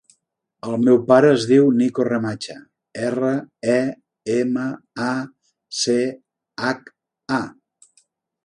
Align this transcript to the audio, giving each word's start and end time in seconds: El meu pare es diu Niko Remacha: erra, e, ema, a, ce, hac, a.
El 0.69 0.77
meu 0.85 0.95
pare 1.11 1.27
es 1.33 1.43
diu 1.49 1.67
Niko 1.81 2.05
Remacha: 2.07 2.55
erra, 3.09 3.33
e, 3.75 3.77
ema, 4.37 4.65
a, 5.11 5.13
ce, 5.85 5.99
hac, 6.71 6.95
a. 7.43 7.43